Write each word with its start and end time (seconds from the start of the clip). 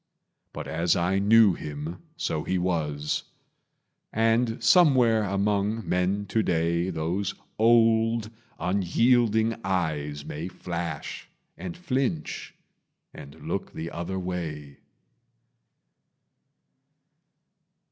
But 0.51 0.67
as 0.67 0.95
I 0.95 1.19
knew 1.19 1.53
him, 1.53 2.01
so 2.17 2.43
he 2.43 2.57
was; 2.57 3.25
And 4.11 4.63
somewhere 4.63 5.21
among 5.21 5.87
men 5.87 6.25
to 6.29 6.41
day 6.41 6.89
Those 6.89 7.35
old, 7.59 8.31
unyielding 8.59 9.61
eyes 9.63 10.25
may 10.25 10.47
flash, 10.47 11.29
And 11.55 11.77
flinch 11.77 12.55
and 13.13 13.47
look 13.47 13.73
the 13.73 13.91
other 13.91 14.17
way. 14.17 14.79